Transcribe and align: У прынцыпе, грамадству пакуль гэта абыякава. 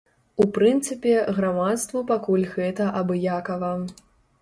У 0.43 0.45
прынцыпе, 0.55 1.13
грамадству 1.37 2.03
пакуль 2.15 2.49
гэта 2.57 2.91
абыякава. 3.05 3.75